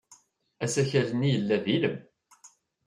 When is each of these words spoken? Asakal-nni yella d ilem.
Asakal-nni 0.63 1.27
yella 1.33 1.57
d 1.63 1.65
ilem. 1.75 1.97